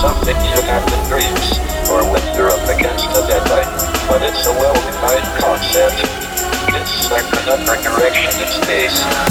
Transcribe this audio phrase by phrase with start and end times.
[0.00, 1.58] something you have in dreams,
[1.90, 3.66] or when you're up against a deadline,
[4.06, 5.98] but it's a well-defined concept.
[6.70, 9.27] It's like another direction in space.